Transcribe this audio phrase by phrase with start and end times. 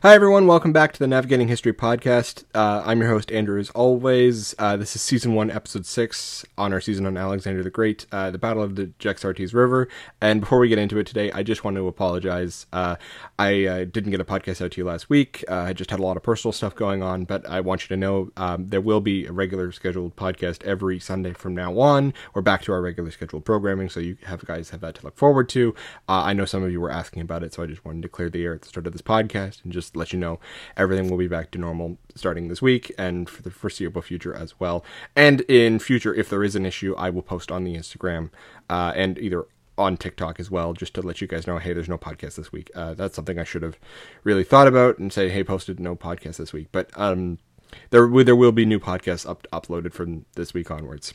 [0.00, 0.46] Hi, everyone.
[0.46, 2.44] Welcome back to the Navigating History podcast.
[2.54, 4.54] Uh, I'm your host, Andrew, as always.
[4.56, 8.30] Uh, this is season one, episode six, on our season on Alexander the Great, uh,
[8.30, 9.88] the Battle of the Jaxartes River.
[10.20, 12.66] And before we get into it today, I just want to apologize.
[12.72, 12.94] Uh,
[13.40, 15.44] I uh, didn't get a podcast out to you last week.
[15.48, 17.88] Uh, I just had a lot of personal stuff going on, but I want you
[17.88, 22.14] to know um, there will be a regular scheduled podcast every Sunday from now on.
[22.34, 25.16] We're back to our regular scheduled programming, so you have guys have that to look
[25.16, 25.74] forward to.
[26.08, 28.30] I know some of you were asking about it, so I just wanted to clear
[28.30, 30.38] the air at the start of this podcast and just just let you know
[30.76, 34.58] everything will be back to normal starting this week and for the foreseeable future as
[34.60, 34.84] well.
[35.16, 38.30] And in future, if there is an issue, I will post on the Instagram
[38.68, 39.46] uh, and either
[39.78, 42.52] on TikTok as well, just to let you guys know, hey, there's no podcast this
[42.52, 42.70] week.
[42.74, 43.78] Uh, that's something I should have
[44.24, 46.68] really thought about and say, hey, posted no podcast this week.
[46.72, 47.38] But um,
[47.90, 51.14] there there will be new podcasts up, uploaded from this week onwards.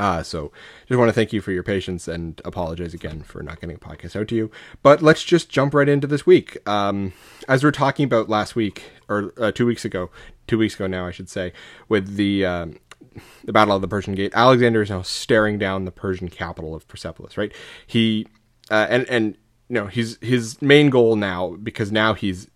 [0.00, 0.50] Uh, so
[0.88, 3.78] just want to thank you for your patience and apologize again for not getting a
[3.78, 4.50] podcast out to you.
[4.82, 6.56] But let's just jump right into this week.
[6.66, 7.12] Um,
[7.46, 10.08] as we are talking about last week or uh, two weeks ago,
[10.46, 11.52] two weeks ago now, I should say,
[11.90, 12.78] with the um,
[13.44, 16.88] the Battle of the Persian Gate, Alexander is now staring down the Persian capital of
[16.88, 17.36] Persepolis.
[17.36, 17.52] Right?
[17.86, 18.26] He
[18.70, 19.36] uh, and and
[19.68, 22.48] you know his his main goal now because now he's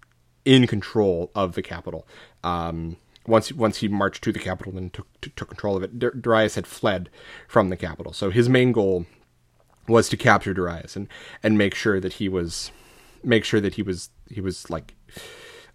[0.46, 2.08] in control of the capital.
[2.42, 6.54] Um, once once he marched to the capital and took took control of it, Darius
[6.54, 7.10] had fled
[7.48, 8.12] from the capital.
[8.12, 9.06] So his main goal
[9.88, 11.08] was to capture Darius and
[11.42, 12.70] and make sure that he was
[13.22, 14.94] make sure that he was he was like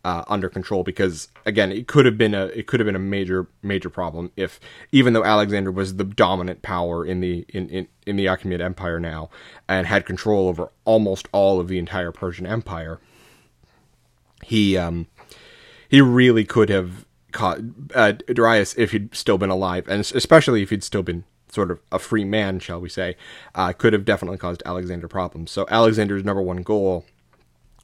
[0.05, 2.99] uh, under control because again it could have been a it could have been a
[2.99, 4.59] major major problem if
[4.91, 8.99] even though Alexander was the dominant power in the in, in, in the Achaemenid Empire
[8.99, 9.29] now
[9.67, 12.99] and had control over almost all of the entire Persian Empire
[14.43, 15.07] he um
[15.89, 17.59] he really could have caught
[17.93, 21.79] uh, Darius if he'd still been alive, and especially if he'd still been sort of
[21.91, 23.15] a free man, shall we say,
[23.55, 25.51] uh, could have definitely caused Alexander problems.
[25.51, 27.05] So Alexander's number one goal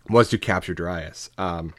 [0.09, 1.29] was to capture Darius.
[1.37, 1.73] Um,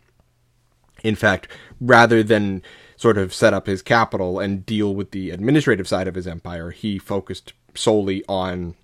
[1.03, 1.49] in fact,
[1.81, 2.63] rather than
[2.97, 6.71] sort of set up his capital and deal with the administrative side of his empire,
[6.71, 8.75] he focused solely on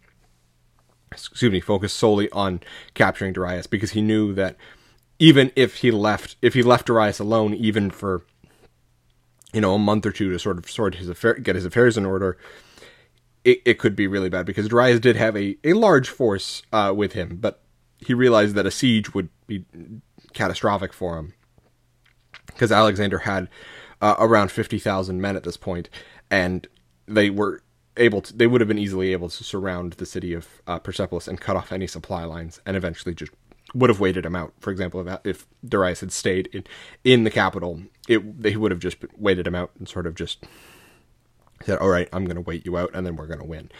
[1.10, 2.60] excuse me, focused solely on
[2.94, 4.56] capturing Darius because he knew that
[5.18, 8.24] even if he left if he left Darius alone even for
[9.52, 11.96] you know, a month or two to sort of sort his affair, get his affairs
[11.96, 12.38] in order,
[13.44, 16.92] it, it could be really bad because Darius did have a, a large force uh,
[16.94, 17.62] with him, but
[17.98, 19.64] he realized that a siege would be
[20.32, 21.34] catastrophic for him.
[22.46, 23.48] Because Alexander had
[24.00, 25.88] uh, around 50,000 men at this point,
[26.30, 26.66] and
[27.06, 27.62] they were
[27.96, 31.28] able to, they would have been easily able to surround the city of uh, Persepolis
[31.28, 33.32] and cut off any supply lines and eventually just
[33.74, 34.52] would have waited him out.
[34.60, 36.64] For example, if, if Darius had stayed in,
[37.04, 40.44] in the capital, it they would have just waited him out and sort of just
[41.64, 43.70] said, "All right, I'm going to wait you out, and then we're going to win."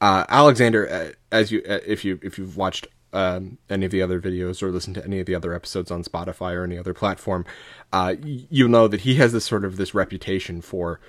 [0.00, 4.02] Uh, Alexander, uh, as you uh, if you if you've watched um, any of the
[4.02, 6.94] other videos or listened to any of the other episodes on Spotify or any other
[6.94, 7.44] platform,
[7.92, 11.00] uh, you know that he has this sort of this reputation for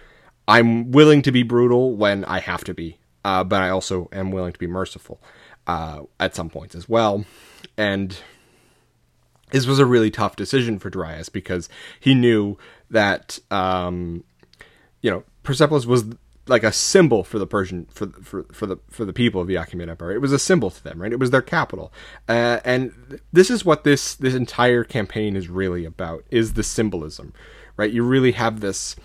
[0.48, 4.32] I'm willing to be brutal when I have to be, uh, but I also am
[4.32, 5.22] willing to be merciful
[5.68, 7.26] uh, at some points as well,
[7.78, 8.18] and
[9.52, 11.70] this was a really tough decision for Darius because
[12.00, 12.58] he knew
[12.90, 14.24] that um,
[15.02, 16.06] you know Persepolis was
[16.48, 19.56] like a symbol for the Persian for for for the for the people of the
[19.56, 20.12] Achaemenid Empire.
[20.12, 21.14] It was a symbol to them, right?
[21.14, 21.94] It was their capital,
[22.28, 27.34] uh, and this is what this this entire campaign is really about: is the symbolism,
[27.78, 27.92] right?
[27.92, 28.96] You really have this.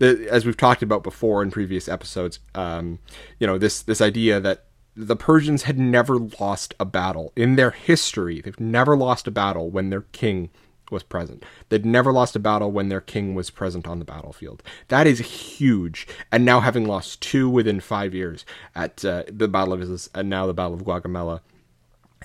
[0.00, 3.00] As we've talked about before in previous episodes, um,
[3.38, 4.64] you know this this idea that
[5.06, 8.40] the Persians had never lost a battle in their history.
[8.40, 10.50] They've never lost a battle when their king
[10.90, 11.44] was present.
[11.68, 14.62] They'd never lost a battle when their king was present on the battlefield.
[14.88, 16.06] That is huge.
[16.32, 18.44] And now having lost two within five years
[18.74, 21.40] at uh, the Battle of Issus and now the Battle of Gaugamela,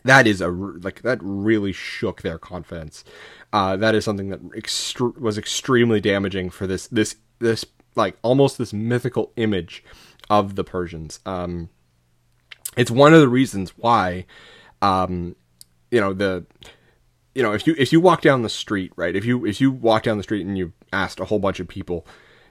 [0.03, 3.03] that is a like that really shook their confidence.
[3.53, 7.66] Uh, that is something that ext- was extremely damaging for this this this
[7.96, 9.84] like almost this mythical image
[10.30, 11.19] of the Persians.
[11.25, 11.69] Um,
[12.75, 14.25] it's one of the reasons why,
[14.81, 15.36] um,
[15.91, 16.46] you know, the,
[17.34, 19.16] you know, if you if you walk down the street, right?
[19.16, 21.68] If you if you walk down the street and you asked a whole bunch of
[21.68, 22.07] people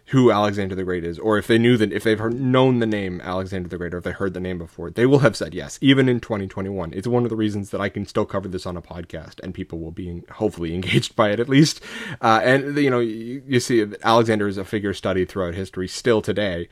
[0.09, 2.87] who Alexander the Great is, or if they knew that if they've heard, known the
[2.87, 5.55] name Alexander the Great, or if they heard the name before, they will have said
[5.55, 6.93] yes, even in 2021.
[6.93, 9.55] It's one of the reasons that I can still cover this on a podcast, and
[9.55, 11.81] people will be hopefully engaged by it at least.
[12.21, 16.21] Uh, and you know, you, you see, Alexander is a figure studied throughout history still
[16.21, 16.69] today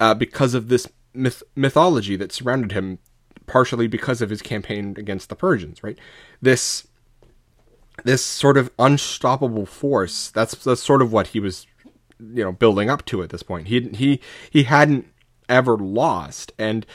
[0.00, 2.98] uh, because of this myth- mythology that surrounded him,
[3.46, 5.82] partially because of his campaign against the Persians.
[5.82, 5.98] Right,
[6.40, 6.86] this
[8.04, 10.30] this sort of unstoppable force.
[10.30, 11.66] That's that's sort of what he was,
[12.18, 13.68] you know, building up to at this point.
[13.68, 14.20] He he
[14.50, 15.06] he hadn't
[15.48, 16.86] ever lost, and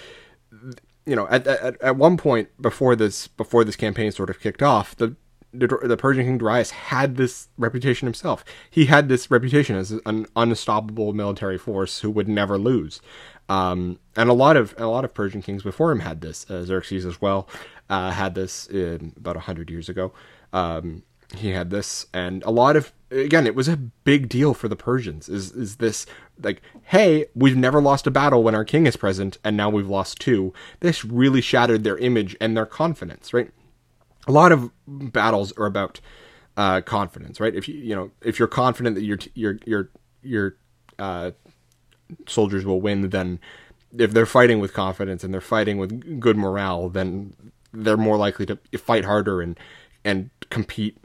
[1.06, 4.64] you know, at, at at one point before this before this campaign sort of kicked
[4.64, 5.16] off, the
[5.54, 8.44] the, the Persian king Darius had this reputation himself.
[8.70, 13.02] He had this reputation as an unstoppable military force who would never lose.
[13.50, 16.50] Um, and a lot of a lot of Persian kings before him had this.
[16.50, 17.48] Uh, Xerxes as well
[17.90, 20.14] uh, had this in, about hundred years ago.
[20.54, 21.04] Um,
[21.36, 24.76] he had this, and a lot of again, it was a big deal for the
[24.76, 25.30] Persians.
[25.30, 26.06] Is is this
[26.42, 29.90] like, hey, we've never lost a battle when our king is present, and now we've
[29.90, 30.54] lost two.
[30.80, 33.52] This really shattered their image and their confidence, right?
[34.28, 36.00] A lot of battles are about
[36.56, 37.54] uh, confidence, right?
[37.54, 39.90] If you you know if you're confident that your your your
[40.22, 40.56] your
[41.00, 41.32] uh,
[42.28, 43.40] soldiers will win, then
[43.98, 47.34] if they're fighting with confidence and they're fighting with good morale, then
[47.72, 49.60] they're more likely to fight harder and
[50.06, 50.98] and compete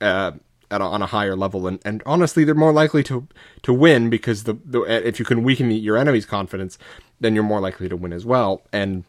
[0.00, 0.32] uh,
[0.70, 1.66] at a, on a higher level.
[1.66, 3.26] And, and honestly, they're more likely to
[3.62, 6.78] to win because the, the if you can weaken your enemy's confidence,
[7.20, 8.62] then you're more likely to win as well.
[8.72, 9.04] And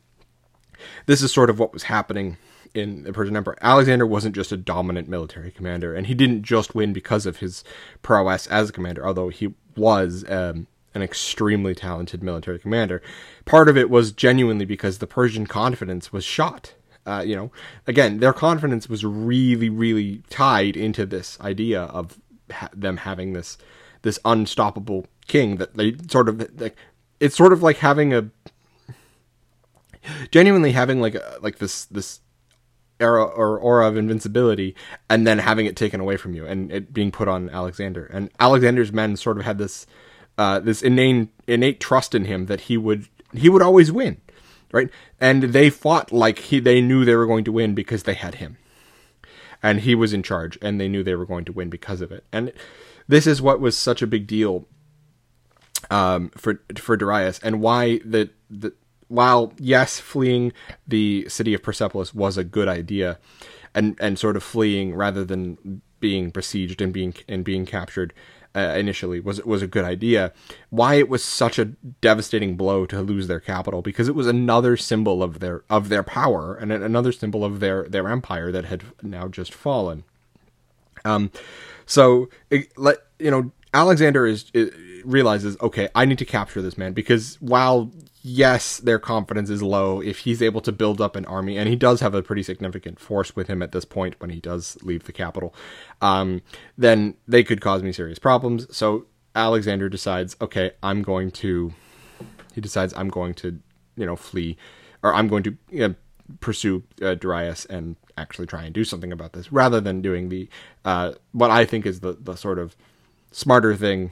[1.06, 2.38] this is sort of what was happening
[2.74, 3.58] in the Persian Empire.
[3.62, 7.64] Alexander wasn't just a dominant military commander, and he didn't just win because of his
[8.02, 13.02] prowess as a commander, although he was um, an extremely talented military commander.
[13.46, 16.74] Part of it was genuinely because the Persian confidence was shot.
[17.06, 17.52] Uh, you know,
[17.86, 22.18] again, their confidence was really, really tied into this idea of
[22.52, 23.58] ha- them having this
[24.04, 26.76] this unstoppable king that they sort of like.
[27.20, 28.30] It's sort of like having a
[30.32, 32.22] genuinely having like a, like this this
[33.00, 34.76] era or aura of invincibility
[35.10, 38.06] and then having it taken away from you and it being put on Alexander.
[38.06, 39.86] And Alexander's men sort of had this
[40.38, 44.20] uh, this innate innate trust in him that he would he would always win
[44.74, 44.90] right?
[45.22, 48.36] And they fought like he they knew they were going to win because they had
[48.36, 48.58] him.
[49.62, 52.12] And he was in charge and they knew they were going to win because of
[52.12, 52.26] it.
[52.34, 52.52] And
[53.08, 54.68] this is what was such a big deal
[55.90, 58.74] um, for for Darius and why the the
[59.08, 60.52] while yes fleeing
[60.88, 63.20] the city of Persepolis was a good idea
[63.76, 68.14] and and sort of fleeing rather than being besieged and being and being captured
[68.56, 70.32] uh, initially was was a good idea.
[70.70, 71.66] Why it was such a
[72.02, 76.04] devastating blow to lose their capital because it was another symbol of their of their
[76.04, 80.04] power and another symbol of their their empire that had now just fallen.
[81.06, 81.32] Um,
[81.86, 82.30] so
[82.78, 84.72] let you know Alexander is, is
[85.04, 87.92] realizes okay, I need to capture this man because while
[88.24, 91.76] yes, their confidence is low if he's able to build up an army, and he
[91.76, 95.04] does have a pretty significant force with him at this point when he does leave
[95.04, 95.54] the capital,
[96.02, 96.42] um,
[96.78, 98.66] then they could cause me serious problems.
[98.76, 99.06] So
[99.36, 101.74] Alexander decides, okay, I'm going to.
[102.56, 103.60] He decides I'm going to,
[103.98, 104.58] you know, flee,
[105.02, 105.96] or I'm going to you know,
[106.40, 110.48] pursue uh, Darius and actually try and do something about this, rather than doing the
[110.86, 112.78] uh, what I think is the the sort of
[113.32, 114.12] smarter thing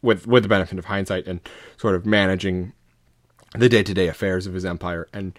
[0.00, 1.40] with with the benefit of hindsight and
[1.76, 2.72] sort of managing
[3.56, 5.08] the day to day affairs of his empire.
[5.12, 5.38] And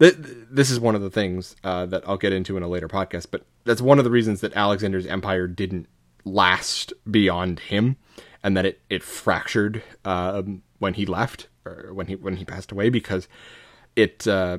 [0.00, 2.88] th- this is one of the things uh, that I'll get into in a later
[2.88, 3.26] podcast.
[3.30, 5.88] But that's one of the reasons that Alexander's empire didn't
[6.24, 7.96] last beyond him,
[8.42, 10.42] and that it it fractured uh,
[10.78, 13.28] when he left or when he when he passed away because
[13.96, 14.58] it uh,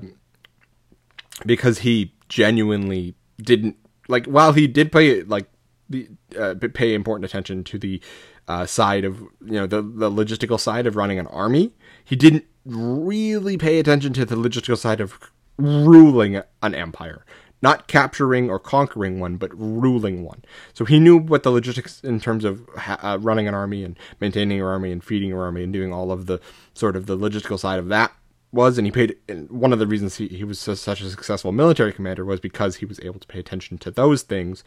[1.45, 3.75] because he genuinely didn't
[4.07, 5.47] like while he did pay like
[5.89, 6.07] the
[6.37, 8.01] uh, pay important attention to the
[8.47, 11.73] uh, side of you know the the logistical side of running an army.
[12.03, 15.19] He didn't really pay attention to the logistical side of
[15.57, 17.25] ruling an empire,
[17.61, 20.43] not capturing or conquering one, but ruling one.
[20.73, 24.57] So he knew what the logistics in terms of uh, running an army and maintaining
[24.57, 26.39] your army and feeding your army and doing all of the
[26.73, 28.11] sort of the logistical side of that
[28.51, 31.51] was and he paid and one of the reasons he, he was such a successful
[31.51, 34.63] military commander was because he was able to pay attention to those things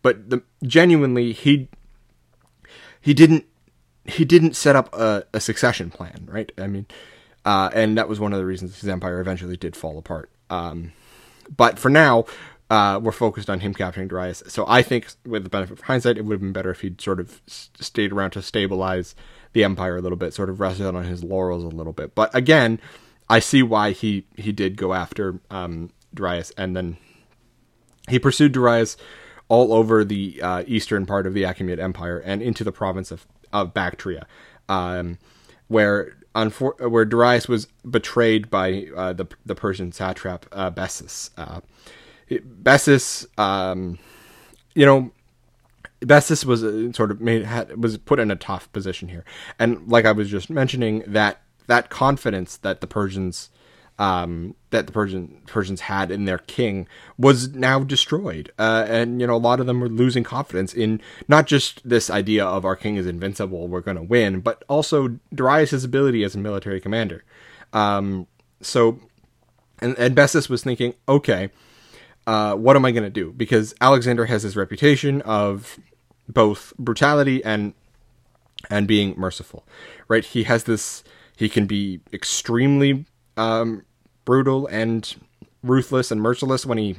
[0.00, 1.68] but the, genuinely he
[2.98, 3.44] he didn't
[4.06, 6.50] he didn't set up a, a succession plan, right?
[6.58, 6.86] I mean,
[7.46, 10.28] uh, and that was one of the reasons his empire eventually did fall apart.
[10.50, 10.92] Um,
[11.56, 12.24] but for now,
[12.68, 14.42] uh, we're focused on him capturing Darius.
[14.48, 17.00] So I think, with the benefit of hindsight, it would have been better if he'd
[17.00, 19.14] sort of stayed around to stabilize
[19.52, 22.16] the empire a little bit, sort of rested on his laurels a little bit.
[22.16, 22.80] But again,
[23.28, 26.96] I see why he he did go after um, Darius, and then
[28.08, 28.96] he pursued Darius
[29.48, 33.24] all over the uh, eastern part of the Achaemenid Empire and into the province of,
[33.52, 34.26] of Bactria,
[34.68, 35.18] um,
[35.68, 41.30] where unfor- where Darius was betrayed by uh, the the Persian satrap uh, Bessus.
[41.36, 41.60] Uh,
[42.30, 43.98] Bessus, um,
[44.74, 45.10] you know,
[46.00, 49.24] Bessus was uh, sort of made had, was put in a tough position here,
[49.58, 53.50] and like I was just mentioning, that that confidence that the Persians
[53.98, 56.86] um, that the Persian Persians had in their king
[57.16, 61.00] was now destroyed, uh, and you know a lot of them were losing confidence in
[61.28, 65.18] not just this idea of our king is invincible, we're going to win, but also
[65.34, 67.24] Darius' ability as a military commander.
[67.72, 68.26] Um,
[68.60, 69.00] so,
[69.80, 71.50] and, and Bessus was thinking, okay,
[72.26, 73.32] uh, what am I going to do?
[73.32, 75.78] Because Alexander has this reputation of
[76.28, 77.72] both brutality and
[78.68, 79.64] and being merciful,
[80.08, 80.24] right?
[80.24, 81.02] He has this.
[81.36, 83.84] He can be extremely um,
[84.26, 85.16] brutal and
[85.62, 86.96] ruthless and merciless when he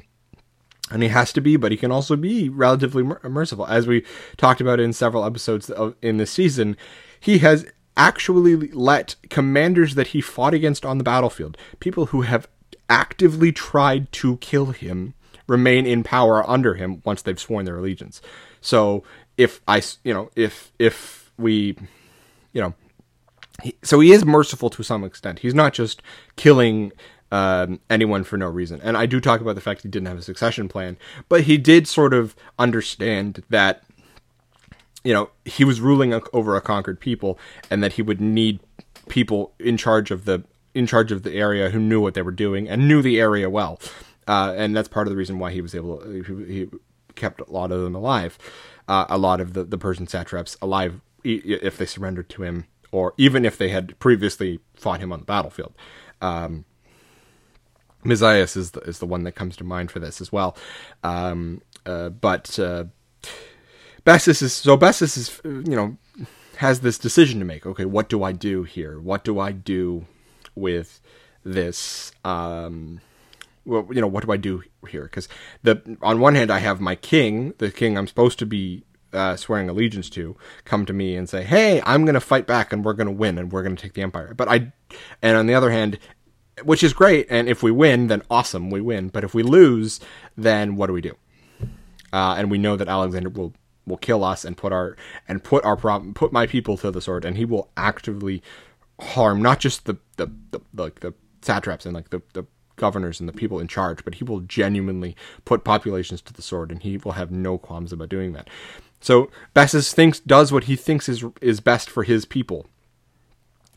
[0.89, 4.05] and he has to be, but he can also be relatively merciful, as we
[4.37, 6.77] talked about in several episodes of, in this season.
[7.19, 7.65] He has
[7.97, 12.47] actually let commanders that he fought against on the battlefield, people who have
[12.89, 15.13] actively tried to kill him,
[15.47, 18.21] remain in power under him once they've sworn their allegiance.
[18.61, 19.03] So
[19.35, 21.77] if I, you know, if if we,
[22.53, 22.73] you know,
[23.83, 25.39] so he is merciful to some extent.
[25.39, 26.01] He's not just
[26.35, 26.91] killing
[27.31, 28.79] um, anyone for no reason.
[28.81, 30.97] And I do talk about the fact he didn't have a succession plan,
[31.29, 33.83] but he did sort of understand that
[35.03, 38.59] you know he was ruling over a conquered people, and that he would need
[39.09, 40.43] people in charge of the
[40.73, 43.49] in charge of the area who knew what they were doing and knew the area
[43.49, 43.79] well.
[44.27, 45.97] Uh, and that's part of the reason why he was able.
[45.99, 46.69] To, he, he
[47.15, 48.37] kept a lot of them alive,
[48.87, 53.13] uh, a lot of the the Persian satraps alive if they surrendered to him, or
[53.17, 55.73] even if they had previously fought him on the battlefield.
[56.21, 56.65] Um,
[58.07, 60.55] Mazaeus is the, is the one that comes to mind for this as well.
[61.03, 62.85] Um, uh, but uh,
[64.05, 65.97] Bessus is so Bessus is you know
[66.57, 67.65] has this decision to make.
[67.65, 68.99] Okay, what do I do here?
[68.99, 70.05] What do I do
[70.55, 71.01] with
[71.43, 72.11] this?
[72.25, 73.01] Um,
[73.65, 75.03] well, you know, what do I do here?
[75.03, 75.27] Because
[75.63, 78.83] the on one hand, I have my king, the king I'm supposed to be
[79.13, 80.35] uh, swearing allegiance to,
[80.65, 83.13] come to me and say, "Hey, I'm going to fight back, and we're going to
[83.13, 84.71] win, and we're going to take the empire." But I,
[85.21, 85.99] and on the other hand,
[86.63, 89.09] which is great, and if we win, then awesome, we win.
[89.09, 89.99] But if we lose,
[90.35, 91.15] then what do we do?
[92.13, 93.53] Uh, and we know that Alexander will
[93.85, 94.97] will kill us and put our
[95.27, 98.41] and put our problem put my people to the sword, and he will actively
[98.99, 102.45] harm not just the the, the like the satraps and like the, the
[102.75, 106.71] governors and the people in charge, but he will genuinely put populations to the sword,
[106.71, 108.49] and he will have no qualms about doing that.
[108.99, 112.67] So Bessus thinks does what he thinks is is best for his people,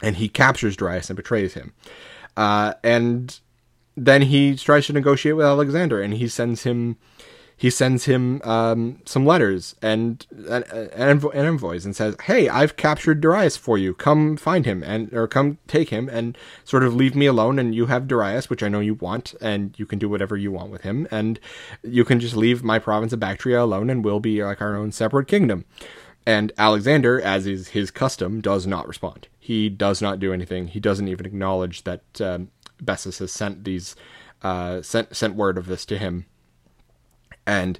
[0.02, 1.72] and he captures Darius and betrays him.
[2.36, 3.38] Uh, and
[3.96, 6.96] then he tries to negotiate with Alexander, and he sends him
[7.60, 10.62] he sends him um, some letters and an,
[10.94, 13.92] an, envoys and says, "Hey, I've captured Darius for you.
[13.92, 17.58] Come find him and or come take him and sort of leave me alone.
[17.58, 20.50] And you have Darius, which I know you want, and you can do whatever you
[20.50, 21.06] want with him.
[21.10, 21.38] And
[21.82, 24.90] you can just leave my province of Bactria alone, and we'll be like our own
[24.90, 25.66] separate kingdom."
[26.26, 29.28] And Alexander, as is his custom, does not respond.
[29.38, 30.68] He does not do anything.
[30.68, 32.50] He doesn't even acknowledge that um,
[32.82, 33.96] Bessus has sent these
[34.42, 36.26] uh, sent sent word of this to him.
[37.46, 37.78] And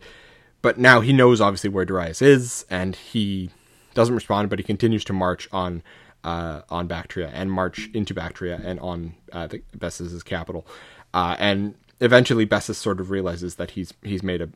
[0.62, 3.50] but now he knows obviously where Darius is, and he
[3.94, 5.82] doesn't respond, but he continues to march on
[6.24, 10.66] uh, on Bactria and march into Bactria and on uh, Bessus's capital.
[11.14, 14.50] Uh, and eventually, Bessus sort of realizes that he's he's made a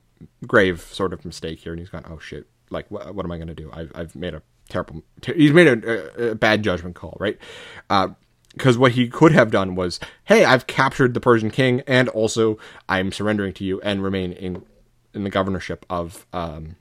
[0.47, 2.47] grave sort of mistake here, and he's gone, "Oh shit!
[2.75, 3.71] Like what, what am I going to do?
[3.73, 7.39] I've, I've made a terrible, ter- he's made a, a, bad judgment call, right?
[7.89, 12.09] Because uh, what he could have done was, hey, I've captured the Persian king, and
[12.11, 14.65] also I'm surrendering to you and remain in
[15.15, 16.75] in the governorship of um,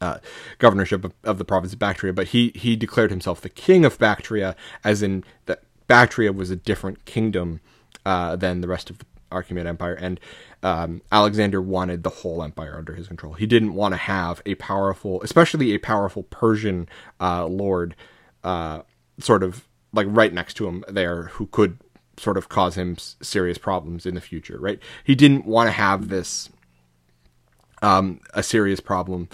[0.00, 0.18] uh,
[0.58, 2.12] governorship of, of, the province of Bactria.
[2.12, 6.56] But he he declared himself the king of Bactria, as in that Bactria was a
[6.56, 7.60] different kingdom
[8.04, 10.20] uh, than the rest of the Achaemenid Empire, and
[10.62, 13.34] um, Alexander wanted the whole empire under his control.
[13.34, 16.88] He didn't want to have a powerful, especially a powerful Persian
[17.20, 17.94] uh, lord,
[18.44, 18.82] uh,
[19.18, 21.78] sort of like right next to him there, who could
[22.18, 24.58] sort of cause him serious problems in the future.
[24.58, 24.80] Right?
[25.04, 26.50] He didn't want to have this
[27.82, 29.28] um, a serious problem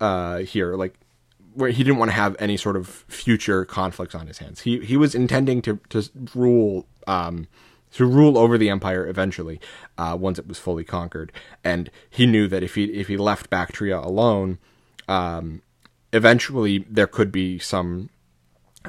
[0.00, 0.94] uh, here, like
[1.54, 4.60] where he didn't want to have any sort of future conflicts on his hands.
[4.60, 6.86] He he was intending to to rule.
[7.06, 7.46] Um,
[7.94, 9.60] to rule over the empire eventually,
[9.96, 11.32] uh, once it was fully conquered.
[11.62, 14.58] And he knew that if he if he left Bactria alone,
[15.08, 15.62] um,
[16.12, 18.10] eventually there could be some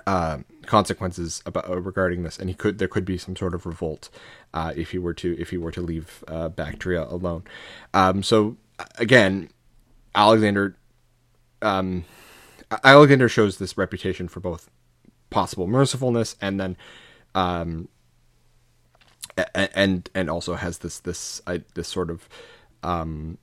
[0.06, 3.66] uh, consequences about uh, regarding this, and he could there could be some sort of
[3.66, 4.10] revolt
[4.54, 7.44] uh, if he were to if he were to leave uh, Bactria alone.
[7.94, 8.58] Um, so
[8.98, 9.50] again,
[10.14, 10.76] Alexander.
[11.62, 12.06] Um,
[12.84, 14.70] Alexander shows this reputation for both
[15.30, 16.78] possible mercifulness and then
[17.34, 17.88] um,
[19.54, 21.42] and and also has this this
[21.74, 22.30] this sort of
[22.84, 23.38] um,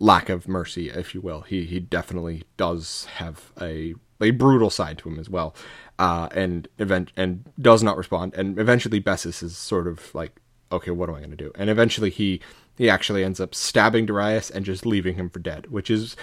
[0.00, 1.42] lack of mercy, if you will.
[1.42, 5.54] He he definitely does have a a brutal side to him as well,
[5.98, 8.34] uh, and event and does not respond.
[8.34, 10.40] And eventually, Bessus is sort of like,
[10.72, 11.52] okay, what am I going to do?
[11.54, 12.40] And eventually, he
[12.76, 16.16] he actually ends up stabbing Darius and just leaving him for dead, which is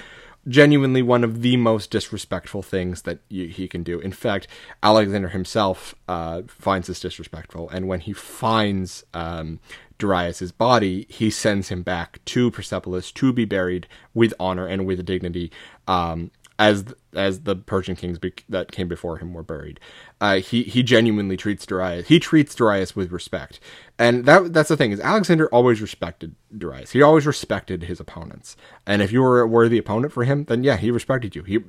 [0.48, 4.00] genuinely one of the most disrespectful things that you, he can do.
[4.00, 4.48] In fact,
[4.84, 9.60] Alexander himself uh, finds this disrespectful, and when he finds um,
[9.98, 15.06] Darius's body, he sends him back to Persepolis to be buried with honor and with
[15.06, 15.52] dignity,
[15.88, 19.80] um, as as the Persian kings be- that came before him were buried.
[20.22, 22.08] Uh, he he genuinely treats Darius.
[22.08, 23.60] He treats Darius with respect,
[24.00, 26.92] and that that's the thing is Alexander always respected Darius.
[26.92, 30.64] He always respected his opponents, and if you were a worthy opponent for him, then
[30.64, 31.44] yeah, he respected you.
[31.44, 31.60] He,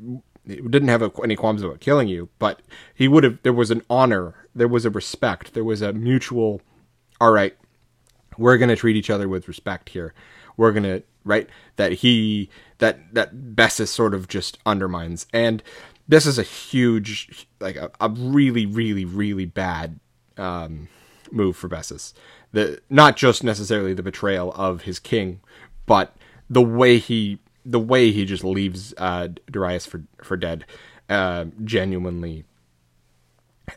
[0.46, 2.62] didn't have a, any qualms about killing you, but
[2.94, 3.42] he would have.
[3.42, 4.46] There was an honor.
[4.54, 5.54] There was a respect.
[5.54, 6.60] There was a mutual.
[7.20, 7.56] All right,
[8.38, 10.14] we're gonna treat each other with respect here.
[10.56, 11.48] We're gonna right?
[11.76, 15.26] That he that that Bessus sort of just undermines.
[15.32, 15.62] And
[16.08, 20.00] this is a huge like a, a really really really bad
[20.38, 20.88] um,
[21.30, 22.14] move for Bessus.
[22.52, 25.40] The not just necessarily the betrayal of his king
[25.86, 26.16] but
[26.50, 30.64] the way he the way he just leaves uh, Darius for for dead
[31.08, 32.44] uh, genuinely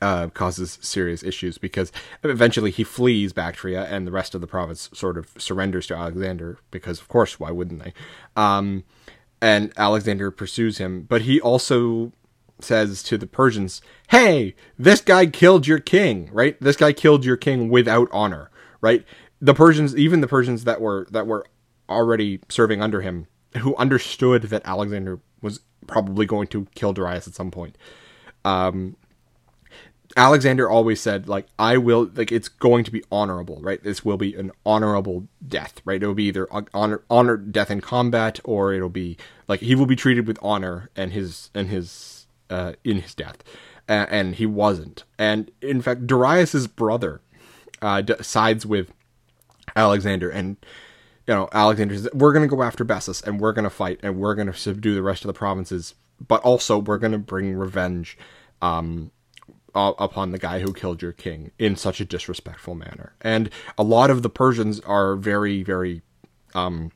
[0.02, 1.92] uh, causes serious issues because
[2.24, 6.58] eventually he flees Bactria and the rest of the province sort of surrenders to Alexander
[6.72, 7.94] because, of course, why wouldn't they?
[8.36, 8.84] Um,
[9.42, 12.12] and Alexander pursues him, but he also
[12.60, 16.58] says to the Persians, "Hey, this guy killed your king, right?
[16.62, 18.50] This guy killed your king without honor,
[18.82, 19.06] right?
[19.42, 21.46] The Persians, even the Persians that were that were
[21.88, 23.28] already serving under him,
[23.60, 27.78] who understood that Alexander was probably going to kill Darius at some point."
[28.44, 28.96] Um,
[30.20, 33.82] Alexander always said, like, I will, like, it's going to be honorable, right?
[33.82, 36.04] This will be an honorable death, right?
[36.04, 39.16] It will be either honor, honor death in combat, or it'll be
[39.48, 43.46] like he will be treated with honor and his and his uh, in his death,
[43.88, 45.06] uh, and he wasn't.
[45.18, 47.22] And in fact, Darius's brother
[47.82, 48.92] uh, sides with
[49.74, 50.58] Alexander, and
[51.28, 54.02] you know, Alexander says, "We're going to go after Bessus, and we're going to fight,
[54.04, 57.18] and we're going to subdue the rest of the provinces, but also we're going to
[57.18, 58.18] bring revenge."
[58.62, 59.12] Um,
[59.76, 63.14] uh, upon the guy who killed your king in such a disrespectful manner.
[63.22, 66.02] And a lot of the Persians are very, very
[66.56, 66.92] um,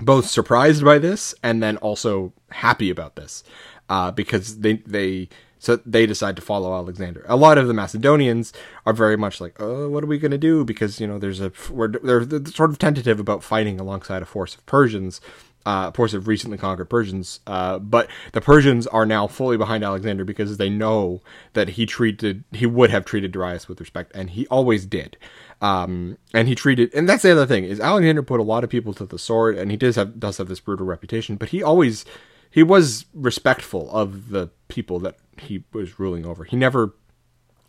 [0.00, 3.44] both surprised by this and then also happy about this
[3.88, 5.28] uh, because they they
[5.58, 7.24] so they decide to follow Alexander.
[7.26, 8.52] A lot of the Macedonians
[8.84, 11.40] are very much like, "Oh, what are we going to do?" Because you know, there's
[11.40, 15.20] a we're, they're, they're sort of tentative about fighting alongside a force of Persians,
[15.66, 17.40] uh, of course, of recently conquered Persians.
[17.46, 21.22] Uh, but the Persians are now fully behind Alexander because they know
[21.54, 25.16] that he treated, he would have treated Darius with respect, and he always did.
[25.62, 28.70] Um, and he treated, and that's the other thing is Alexander put a lot of
[28.70, 31.62] people to the sword, and he does have does have this brutal reputation, but he
[31.62, 32.04] always
[32.50, 36.44] he was respectful of the people that he was ruling over.
[36.44, 36.94] He never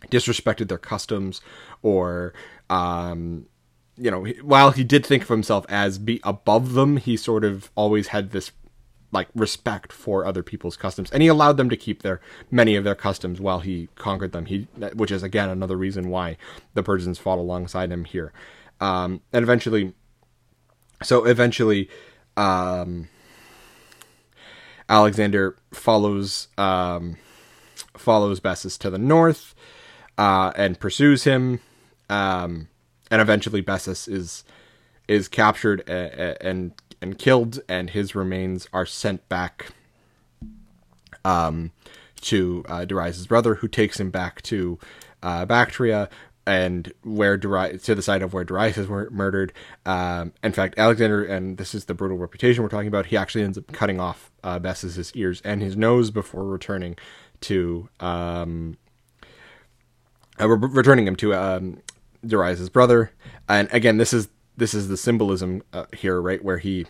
[0.09, 1.41] disrespected their customs
[1.81, 2.33] or
[2.69, 3.47] um,
[3.97, 7.71] you know, while he did think of himself as be above them, he sort of
[7.75, 8.51] always had this
[9.11, 12.19] like respect for other people's customs, and he allowed them to keep their
[12.51, 14.45] many of their customs while he conquered them.
[14.45, 16.37] He, which is again another reason why
[16.73, 18.33] the Persians fought alongside him here,
[18.81, 19.93] um, and eventually,
[21.01, 21.89] so eventually,
[22.35, 23.07] um,
[24.89, 27.17] Alexander follows um,
[27.95, 29.55] follows Bessus to the north
[30.17, 31.61] uh, and pursues him.
[32.09, 32.67] Um,
[33.11, 34.43] and eventually Bessus is
[35.07, 39.71] is captured and and, and killed, and his remains are sent back
[41.23, 41.71] um,
[42.21, 44.79] to uh, Darius' brother, who takes him back to
[45.21, 46.09] uh, Bactria,
[46.47, 49.51] and where Darius, to the site of where Darius is murdered.
[49.85, 53.43] Um, in fact, Alexander, and this is the brutal reputation we're talking about, he actually
[53.43, 56.97] ends up cutting off uh, Bessus' ears and his nose before returning
[57.41, 58.77] to um,
[60.39, 61.81] uh, re- returning him to um,
[62.25, 63.11] Darius' brother,
[63.47, 66.85] and again, this is this is the symbolism uh, here, right, where he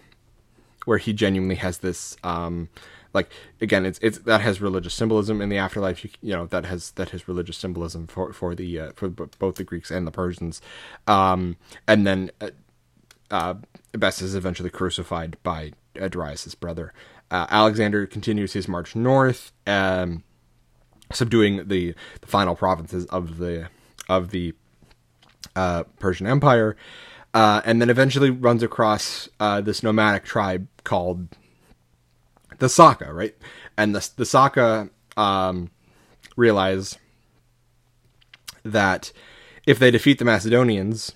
[0.85, 2.69] where he genuinely has this um
[3.13, 6.03] like again it's it's that has religious symbolism in the afterlife.
[6.03, 9.25] You, you know that has that has religious symbolism for for the uh, for b-
[9.39, 10.61] both the greeks and the persians.
[11.07, 12.51] Um and then uh,
[13.31, 13.55] uh
[13.93, 16.93] Bessus eventually crucified by uh, Darius's brother.
[17.31, 20.23] Uh, alexander continues his march north um
[21.11, 23.67] subduing the the final provinces of the
[24.07, 24.53] of the
[25.55, 26.75] uh, Persian Empire,
[27.33, 31.27] uh, and then eventually runs across uh, this nomadic tribe called
[32.59, 33.35] the Saka, right?
[33.77, 35.71] And the the Saka um,
[36.35, 36.97] realize
[38.63, 39.11] that
[39.67, 41.13] if they defeat the Macedonians,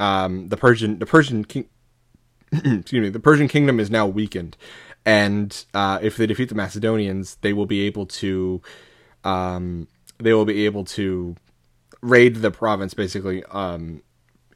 [0.00, 1.66] um, the Persian the Persian king,
[2.52, 4.56] excuse me, the Persian kingdom is now weakened,
[5.04, 8.60] and uh, if they defeat the Macedonians, they will be able to
[9.24, 11.36] um, they will be able to
[12.02, 14.02] raid the province basically um,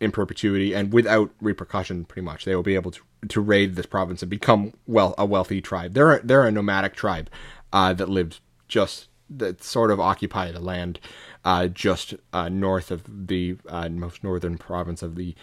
[0.00, 2.04] in perpetuity and without repercussion.
[2.04, 5.24] Pretty much, they will be able to to raid this province and become well a
[5.24, 5.94] wealthy tribe.
[5.94, 7.30] They're a, they're a nomadic tribe
[7.72, 11.00] uh, that lived just that sort of occupy the land
[11.44, 15.34] uh, just uh, north of the uh, most northern province of the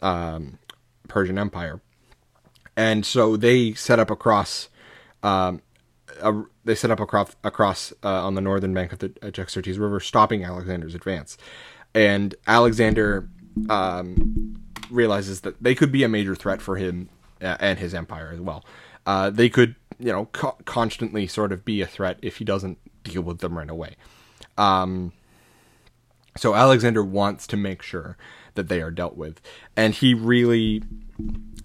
[0.00, 0.58] um,
[1.08, 1.80] Persian Empire,
[2.76, 4.68] and so they set up across.
[5.22, 5.62] Um,
[6.20, 10.00] a, they set up across across uh, on the northern bank of the Jaxartes River,
[10.00, 11.36] stopping Alexander's advance.
[11.94, 13.28] And Alexander
[13.68, 17.08] um, realizes that they could be a major threat for him
[17.40, 18.64] uh, and his empire as well.
[19.06, 22.78] Uh, they could, you know, co- constantly sort of be a threat if he doesn't
[23.02, 23.96] deal with them right away.
[24.56, 25.12] Um,
[26.36, 28.16] so Alexander wants to make sure
[28.54, 29.40] that they are dealt with,
[29.76, 30.82] and he really,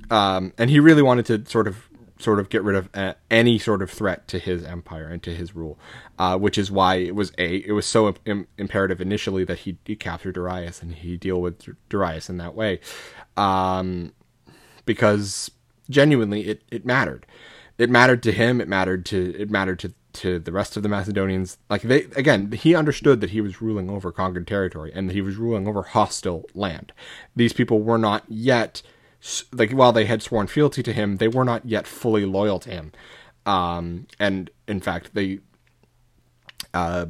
[0.10, 1.90] um, and he really wanted to sort of
[2.24, 5.36] sort of get rid of uh, any sort of threat to his empire and to
[5.36, 5.78] his rule,
[6.18, 9.78] uh, which is why it was a it was so Im- imperative initially that he,
[9.86, 12.80] he capture Darius and he deal with Darius in that way,
[13.38, 14.14] um,
[14.86, 15.52] because
[15.90, 17.26] genuinely it it mattered,
[17.78, 20.90] it mattered to him, it mattered to it mattered to to the rest of the
[20.90, 21.58] Macedonians.
[21.70, 25.22] Like they again, he understood that he was ruling over conquered territory and that he
[25.22, 26.94] was ruling over hostile land.
[27.36, 28.82] These people were not yet
[29.52, 32.70] like while they had sworn fealty to him, they were not yet fully loyal to
[32.70, 32.92] him.
[33.46, 35.40] Um, and in fact, they
[36.74, 37.08] uh,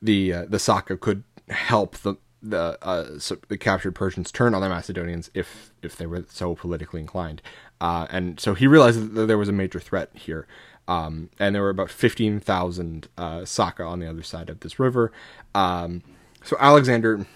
[0.00, 4.60] the uh, the Saka could help the the uh, so the captured Persians turn on
[4.60, 7.42] the Macedonians if if they were so politically inclined.
[7.80, 10.46] Uh, and so he realized that there was a major threat here.
[10.86, 15.12] Um, and there were about 15,000 uh, Saka on the other side of this river.
[15.54, 16.02] Um,
[16.42, 17.26] so Alexander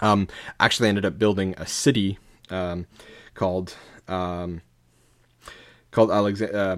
[0.00, 0.26] um,
[0.58, 2.18] actually ended up building a city
[2.52, 2.86] um,
[3.34, 3.76] called
[4.08, 4.62] um,
[5.90, 6.56] called Alexander.
[6.56, 6.76] Uh,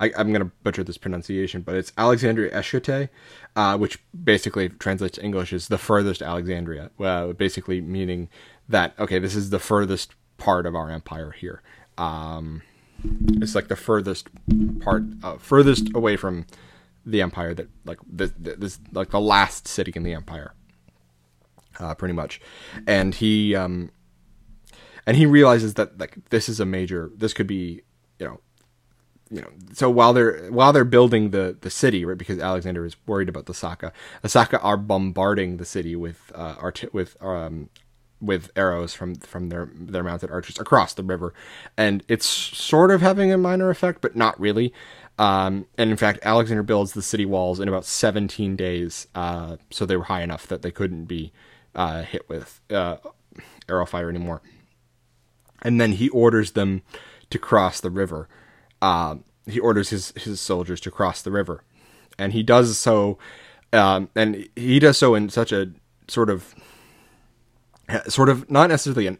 [0.00, 3.08] I, am going to butcher this pronunciation, but it's Alexandria Eschate,
[3.54, 8.28] uh, which basically translates to English as the furthest Alexandria, uh, basically meaning
[8.68, 11.62] that, okay, this is the furthest part of our empire here.
[11.98, 12.62] Um,
[13.40, 14.28] it's like the furthest
[14.80, 16.46] part, uh, furthest away from
[17.06, 20.52] the empire that, like, this, this, like the last city in the empire,
[21.78, 22.40] uh, pretty much.
[22.86, 23.90] And he, um,
[25.06, 27.82] and he realizes that like this is a major this could be
[28.18, 28.40] you know
[29.30, 32.96] you know so while they're while they're building the the city right because alexander is
[33.06, 37.68] worried about the saka the saka are bombarding the city with uh art- with um
[38.22, 41.34] with arrows from from their their mounted archers across the river.
[41.76, 44.72] And it's sort of having a minor effect but not really.
[45.18, 49.84] Um, and in fact alexander builds the city walls in about 17 days uh, so
[49.84, 51.32] they were high enough that they couldn't be
[51.74, 52.96] uh, hit with uh,
[53.68, 54.40] arrow fire anymore
[55.62, 56.82] and then he orders them
[57.30, 58.28] to cross the river.
[58.82, 61.64] Uh, he orders his his soldiers to cross the river,
[62.18, 63.18] and he does so,
[63.72, 65.72] um, and he does so in such a
[66.08, 66.54] sort of,
[68.08, 69.18] sort of not necessarily an,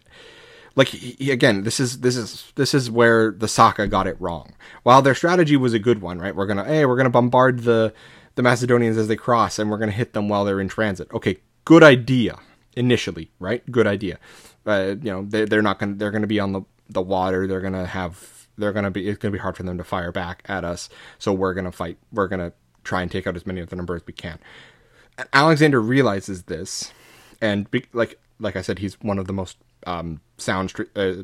[0.74, 4.54] like he, again, this is this is this is where the Saka got it wrong.
[4.82, 6.34] While their strategy was a good one, right?
[6.34, 7.92] We're gonna hey, we're gonna bombard the
[8.34, 11.08] the Macedonians as they cross, and we're gonna hit them while they're in transit.
[11.12, 12.38] Okay, good idea
[12.76, 13.68] initially, right?
[13.70, 14.18] Good idea
[14.66, 17.46] uh, you know they, they're not going they're going to be on the the water.
[17.46, 19.78] They're going to have they're going to be it's going to be hard for them
[19.78, 20.88] to fire back at us.
[21.18, 22.52] So we're going to fight we're going to
[22.84, 24.38] try and take out as many of the numbers as we can.
[25.18, 26.92] And alexander realizes this
[27.40, 31.22] and be, like like i said he's one of the most um, sound uh,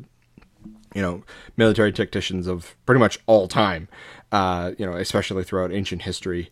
[0.93, 1.23] you know
[1.57, 3.87] military tacticians of pretty much all time
[4.31, 6.51] uh, you know especially throughout ancient history.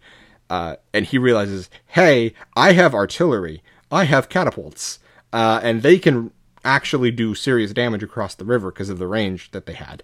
[0.49, 3.61] Uh, and he realizes hey i have artillery.
[3.91, 4.99] I have catapults.
[5.33, 6.31] Uh, and they can
[6.67, 10.03] actually do serious damage across the river because of the range that they had.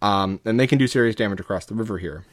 [0.00, 2.24] Um, and they can do serious damage across the river here.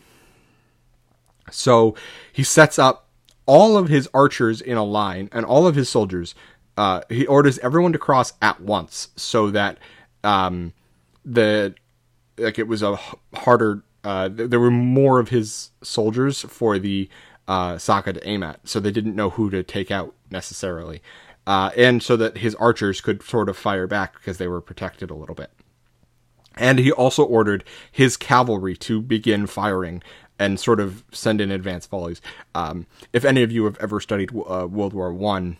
[1.49, 1.95] So
[2.31, 3.09] he sets up
[3.45, 6.35] all of his archers in a line and all of his soldiers.
[6.77, 9.77] Uh, he orders everyone to cross at once so that
[10.23, 10.73] um,
[11.25, 11.73] the
[12.37, 12.97] like it was a
[13.33, 13.83] harder.
[14.03, 17.09] Uh, there were more of his soldiers for the
[17.47, 21.01] uh, to aim at, so they didn't know who to take out necessarily
[21.47, 25.09] uh, and so that his archers could sort of fire back because they were protected
[25.09, 25.51] a little bit.
[26.55, 30.03] And he also ordered his cavalry to begin firing
[30.37, 32.21] and sort of send in advance volleys.
[32.55, 35.57] Um, if any of you have ever studied uh, World War One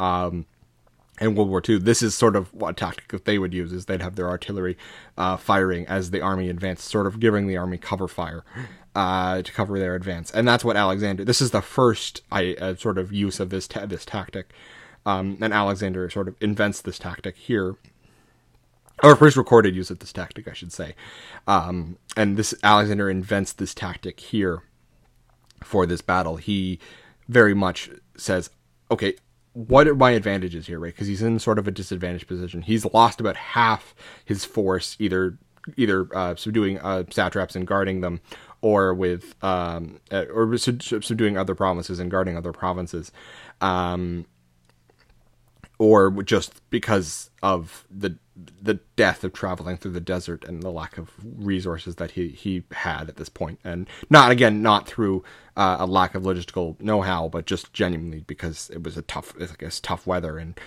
[0.00, 0.46] um,
[1.18, 3.86] and World War Two, this is sort of what tactic that they would use: is
[3.86, 4.78] they'd have their artillery
[5.18, 8.44] uh, firing as the army advanced, sort of giving the army cover fire
[8.94, 10.30] uh, to cover their advance.
[10.30, 11.24] And that's what Alexander.
[11.24, 14.52] This is the first I, uh, sort of use of this ta- this tactic.
[15.06, 17.76] Um, and Alexander sort of invents this tactic here,
[19.02, 20.94] or first recorded use of this tactic, I should say.
[21.46, 24.62] Um, and this Alexander invents this tactic here
[25.62, 26.36] for this battle.
[26.36, 26.78] He
[27.28, 28.50] very much says,
[28.90, 29.14] "Okay,
[29.54, 30.92] what are my advantages here, right?
[30.92, 32.62] Because he's in sort of a disadvantaged position.
[32.62, 35.38] He's lost about half his force, either
[35.76, 38.20] either uh, subduing uh, satraps and guarding them,
[38.60, 43.12] or with um, uh, or subduing other provinces and guarding other provinces.
[43.60, 44.26] Um,
[45.78, 48.16] or just because of the
[48.60, 52.64] the death of traveling through the desert and the lack of resources that he he
[52.72, 55.22] had at this point, and not again not through
[55.56, 59.46] uh, a lack of logistical know-how, but just genuinely because it was a tough, I
[59.58, 60.58] guess, tough weather and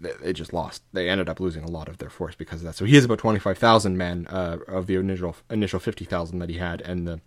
[0.00, 0.82] they just lost.
[0.92, 2.74] They ended up losing a lot of their force because of that.
[2.74, 6.40] So he has about twenty five thousand men uh, of the initial initial fifty thousand
[6.40, 7.20] that he had, and the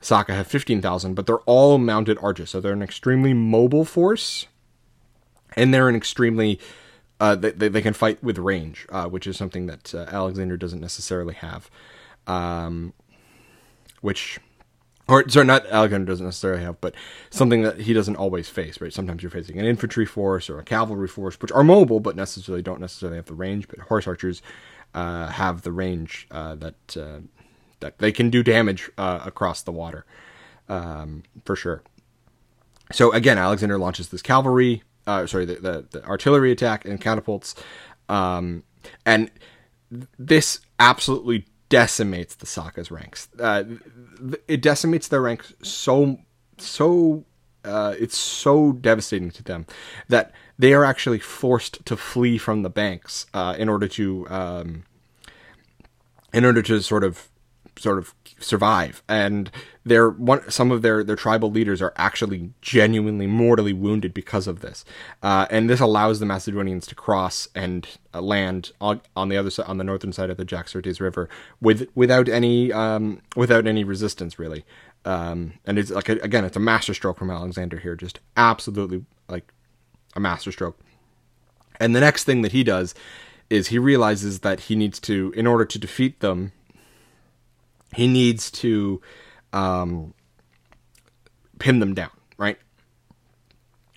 [0.00, 4.46] Saka have fifteen thousand, but they're all mounted archers, so they're an extremely mobile force
[5.56, 6.58] and they're an extremely
[7.22, 10.80] uh, they, they can fight with range, uh, which is something that uh, Alexander doesn't
[10.80, 11.70] necessarily have.
[12.26, 12.94] Um,
[14.00, 14.40] which,
[15.06, 16.96] or sorry, not Alexander doesn't necessarily have, but
[17.30, 18.80] something that he doesn't always face.
[18.80, 18.92] Right?
[18.92, 22.60] Sometimes you're facing an infantry force or a cavalry force, which are mobile but necessarily
[22.60, 23.68] don't necessarily have the range.
[23.68, 24.42] But horse archers
[24.92, 27.20] uh, have the range uh, that uh,
[27.78, 30.04] that they can do damage across the water,
[30.68, 31.84] um, for sure.
[32.90, 37.54] So again, Alexander launches this cavalry uh, sorry, the, the, the, artillery attack and catapults.
[38.08, 38.64] Um,
[39.04, 39.30] and
[40.18, 43.28] this absolutely decimates the Saka's ranks.
[43.38, 43.64] Uh,
[44.48, 46.18] it decimates their ranks so,
[46.58, 47.24] so,
[47.64, 49.66] uh, it's so devastating to them
[50.08, 54.84] that they are actually forced to flee from the banks uh, in order to, um,
[56.32, 57.28] in order to sort of
[57.78, 59.02] sort of survive.
[59.08, 59.50] And
[59.84, 64.60] their one some of their their tribal leaders are actually genuinely mortally wounded because of
[64.60, 64.84] this.
[65.22, 69.50] Uh, and this allows the macedonians to cross and uh, land on, on the other
[69.50, 71.28] side on the northern side of the Jaxartes river
[71.60, 74.64] with without any um, without any resistance really.
[75.04, 79.52] Um, and it's like a, again it's a masterstroke from alexander here just absolutely like
[80.14, 80.78] a masterstroke.
[81.80, 82.94] And the next thing that he does
[83.50, 86.52] is he realizes that he needs to in order to defeat them
[87.94, 89.00] he needs to
[89.52, 90.14] um,
[91.58, 92.58] pin them down, right?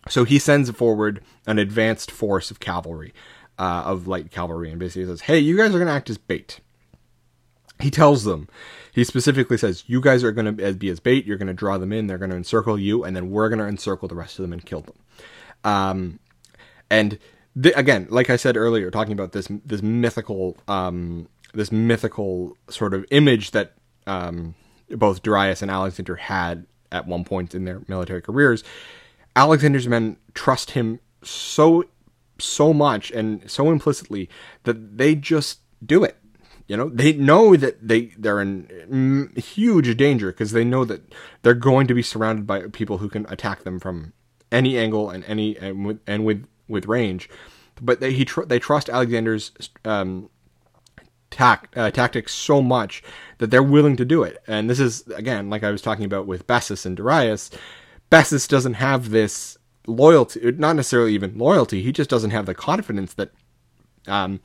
[0.08, 3.14] So he sends forward an advanced force of cavalry,
[3.58, 6.18] uh, of light cavalry, and basically says, "Hey, you guys are going to act as
[6.18, 6.60] bait."
[7.82, 8.48] He tells them,
[8.94, 11.26] he specifically says, "You guys are going to be as bait.
[11.26, 12.08] You're going to draw them in.
[12.08, 14.54] They're going to encircle you, and then we're going to encircle the rest of them
[14.54, 14.96] and kill them."
[15.64, 16.20] Um,
[16.90, 17.18] and
[17.62, 22.94] th- again, like I said earlier, talking about this this mythical um, this mythical sort
[22.94, 23.74] of image that
[24.08, 24.56] um,
[24.90, 28.64] both Darius and Alexander had at one point in their military careers,
[29.36, 31.86] Alexander's men trust him so
[32.40, 34.30] so much and so implicitly
[34.64, 36.18] that they just do it.
[36.68, 41.02] You know, they know that they they're in huge danger because they know that
[41.44, 44.14] they're going to be surrounded by people who can attack them from
[44.52, 47.30] any angle and any and with and with with range.
[47.80, 49.52] But they he tr- they trust Alexander's
[49.84, 50.30] um,
[51.40, 53.04] uh, tactics so much
[53.38, 54.42] that they're willing to do it.
[54.48, 57.52] And this is, again, like I was talking about with Bessus and Darius,
[58.12, 63.14] Bessus doesn't have this loyalty, not necessarily even loyalty, he just doesn't have the confidence
[63.16, 63.32] that
[64.08, 64.40] um,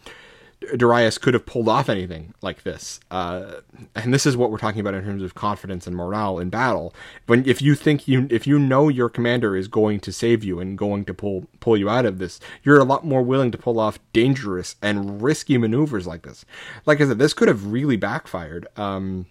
[0.77, 3.01] Darius could have pulled off anything like this.
[3.11, 3.61] Uh,
[3.95, 6.95] and this is what we're talking about in terms of confidence and morale in battle.
[7.27, 10.61] When if you think you if you know your commander is going to save you
[10.61, 13.59] and going to pull pull you out of this, you're a lot more willing to
[13.59, 16.45] pull off dangerous and risky maneuvers like this.
[16.85, 18.67] Like I said, this could have really backfired.
[18.77, 19.27] Um,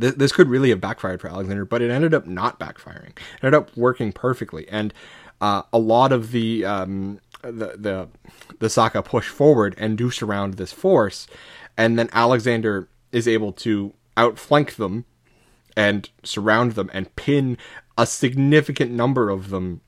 [0.00, 3.10] this, could really have backfired for Alexander, but it ended up not backfiring.
[3.10, 4.94] It ended up working perfectly, and
[5.40, 8.08] uh, a lot of the um, the the
[8.58, 11.26] the push forward and do surround this force,
[11.76, 15.04] and then Alexander is able to outflank them
[15.76, 17.56] and surround them and pin
[17.96, 19.80] a significant number of them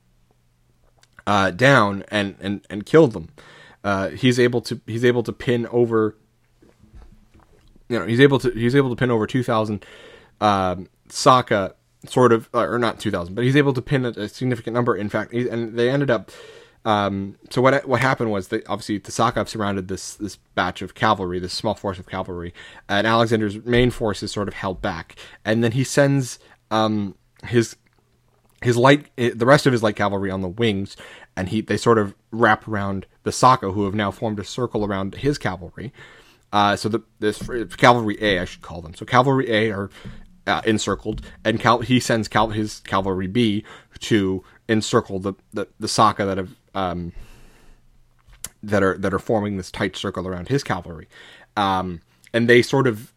[1.26, 3.28] uh, down and, and, and kill them.
[3.82, 6.16] Uh, he's able to he's able to pin over
[7.88, 9.84] you know he's able to he's able to pin over two thousand
[10.40, 11.74] um, Saka
[12.06, 14.94] sort of or not two thousand, but he's able to pin a, a significant number.
[14.94, 16.30] In fact, and they ended up
[16.84, 20.94] um, so what what happened was that obviously the Sakov surrounded this this batch of
[20.94, 22.54] cavalry, this small force of cavalry,
[22.88, 26.38] and Alexander's main force is sort of held back, and then he sends
[26.70, 27.14] um,
[27.44, 27.76] his
[28.62, 30.96] his light eh, the rest of his light cavalry on the wings,
[31.36, 34.84] and he they sort of wrap around the Saka, who have now formed a circle
[34.84, 35.92] around his cavalry.
[36.52, 37.42] Uh, so the this
[37.76, 38.94] cavalry A, I should call them.
[38.94, 39.90] So cavalry A are
[40.46, 43.64] uh, encircled, and Cal- he sends Cal- his cavalry B
[44.00, 47.12] to encircle the, the, the Saka that have um,
[48.62, 51.09] that are that are forming this tight circle around his cavalry,
[51.56, 52.00] um,
[52.33, 53.12] and they sort of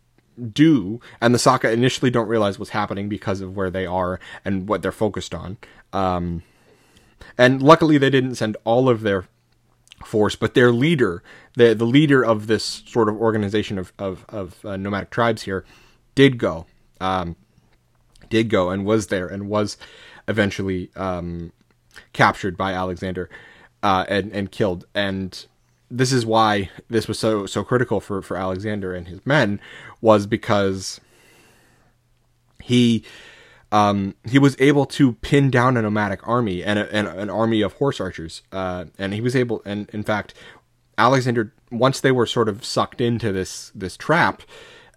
[0.52, 4.68] do, and the Saka initially don't realize what's happening because of where they are and
[4.68, 5.58] what they're focused on.
[5.92, 6.44] Um,
[7.38, 9.26] and luckily they didn't send all of their
[10.04, 11.24] force, but their leader,
[11.56, 15.66] the the leader of this sort of organization of of, of uh, nomadic tribes here,
[16.16, 16.66] did go,
[17.00, 17.36] um,
[18.30, 19.78] did go and was there and was
[20.28, 21.52] eventually um,
[22.14, 23.30] captured by Alexander
[23.82, 24.86] uh, and and killed.
[24.94, 25.46] And
[25.90, 29.60] this is why this was so so critical for for Alexander and his men
[30.02, 31.00] was because
[32.62, 33.04] he
[33.74, 37.62] um, he was able to pin down a nomadic army and, a, and an army
[37.62, 38.44] of horse archers.
[38.52, 40.36] Uh, and he was able, and in fact,
[40.96, 44.44] Alexander, once they were sort of sucked into this this trap,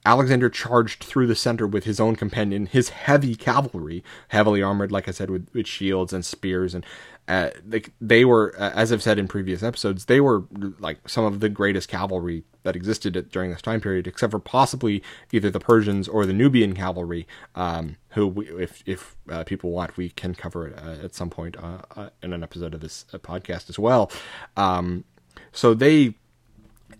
[0.06, 5.08] Alexander charged through the center with his own companion, his heavy cavalry, heavily armored, like
[5.08, 6.86] I said, with, with shields and spears, and
[7.26, 10.44] uh, they, they were, uh, as I've said in previous episodes, they were
[10.78, 14.38] like some of the greatest cavalry that existed at, during this time period, except for
[14.38, 19.72] possibly either the Persians or the Nubian cavalry, um, who, we, if if uh, people
[19.72, 22.80] want, we can cover it uh, at some point uh, uh, in an episode of
[22.80, 24.12] this podcast as well.
[24.56, 25.02] Um,
[25.50, 26.14] so they,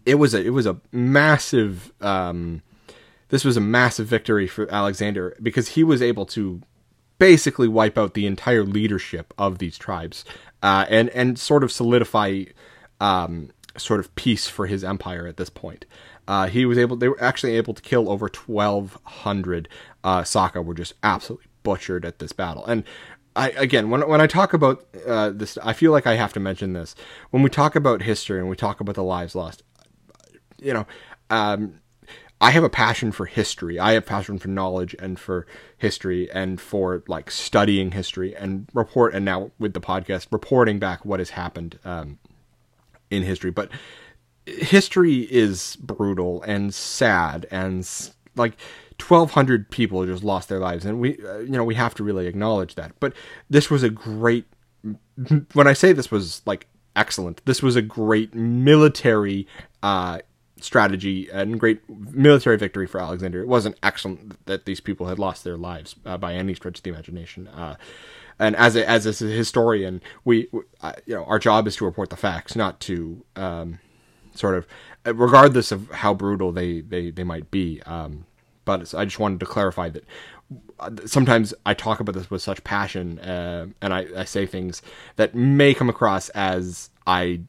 [0.04, 1.92] it was a it was a massive.
[2.00, 2.62] Um,
[3.28, 6.62] this was a massive victory for Alexander because he was able to
[7.18, 10.24] basically wipe out the entire leadership of these tribes
[10.62, 12.44] uh, and and sort of solidify
[13.00, 15.84] um, sort of peace for his empire at this point.
[16.28, 19.68] Uh, he was able; they were actually able to kill over twelve hundred.
[20.02, 22.84] Uh, Saka were just absolutely butchered at this battle, and
[23.34, 26.40] I again when when I talk about uh, this, I feel like I have to
[26.40, 26.94] mention this
[27.30, 29.62] when we talk about history and we talk about the lives lost.
[30.58, 30.86] You know,
[31.30, 31.80] um,
[32.40, 33.78] I have a passion for history.
[33.78, 35.46] I have passion for knowledge and for
[35.78, 41.04] history and for like studying history and report and now with the podcast reporting back
[41.04, 42.18] what has happened um,
[43.10, 43.50] in history.
[43.50, 43.70] But
[44.44, 47.88] history is brutal and sad and
[48.36, 48.60] like
[49.00, 52.26] 1200 people just lost their lives and we uh, you know we have to really
[52.26, 52.92] acknowledge that.
[53.00, 53.14] But
[53.48, 54.44] this was a great
[55.54, 57.40] when I say this was like excellent.
[57.46, 59.46] This was a great military
[59.82, 60.20] uh,
[60.60, 63.40] strategy and great military victory for Alexander.
[63.40, 66.82] It wasn't excellent that these people had lost their lives uh, by any stretch of
[66.82, 67.48] the imagination.
[67.48, 67.76] Uh,
[68.38, 70.48] and as a, as a historian, we,
[70.82, 73.78] uh, you know, our job is to report the facts, not to um,
[74.34, 74.66] sort of,
[75.04, 77.80] regardless of how brutal they they, they might be.
[77.86, 78.26] Um,
[78.64, 80.04] but I just wanted to clarify that
[80.78, 84.82] uh, sometimes I talk about this with such passion, uh, and I, I say things
[85.16, 87.40] that may come across as I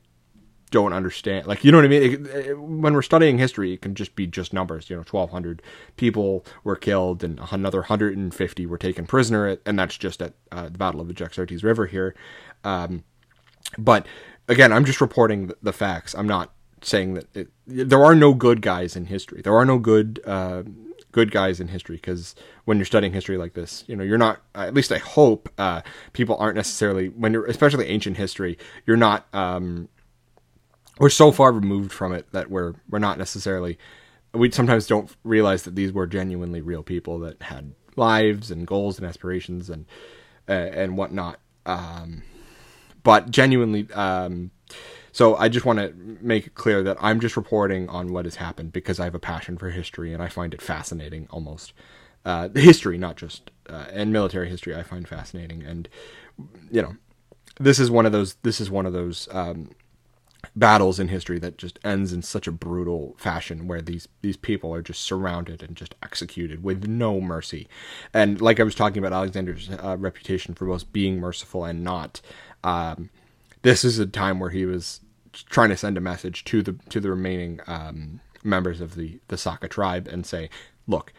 [0.70, 1.48] don't understand.
[1.48, 2.04] Like, you know what I mean?
[2.04, 4.90] It, it, when we're studying history, it can just be just numbers.
[4.90, 5.62] You know, 1,200
[5.96, 10.70] people were killed and another 150 were taken prisoner, at, and that's just at uh,
[10.70, 12.16] the Battle of the Jaxartes River here.
[12.64, 13.04] Um,
[13.78, 14.06] but
[14.48, 16.14] again, I'm just reporting the, the facts.
[16.16, 19.42] I'm not saying that it, there are no good guys in history.
[19.42, 20.64] There are no good uh,
[21.12, 24.42] good guys in history because when you're studying history like this, you know, you're not.
[24.54, 25.82] At least I hope uh,
[26.14, 28.58] people aren't necessarily when you're especially ancient history.
[28.86, 29.28] You're not.
[29.34, 29.90] Um,
[31.00, 33.78] we're so far removed from it that we're we're not necessarily
[34.34, 38.98] we sometimes don't realize that these were genuinely real people that had lives and goals
[38.98, 39.86] and aspirations and
[40.48, 41.40] uh, and whatnot.
[41.66, 42.24] Um,
[43.04, 44.52] but genuinely, um,
[45.12, 48.36] so I just want to make it clear that I'm just reporting on what has
[48.36, 51.28] happened because I have a passion for history and I find it fascinating.
[51.30, 51.74] Almost
[52.26, 55.64] uh, history, not just uh, and military history, I find fascinating.
[55.64, 55.90] And
[56.72, 56.96] you know,
[57.60, 58.36] this is one of those.
[58.44, 59.28] This is one of those.
[59.32, 59.72] Um,
[60.56, 64.74] battles in history that just ends in such a brutal fashion where these these people
[64.74, 67.68] are just surrounded and just executed with no mercy.
[68.14, 72.22] And like i was talking about alexander's uh, reputation for both being merciful and not
[72.64, 73.10] um,
[73.62, 75.02] this is a time where he was
[75.34, 79.38] trying to send a message to the to the remaining um, members of the the
[79.38, 80.50] Saka tribe and say
[80.88, 81.14] look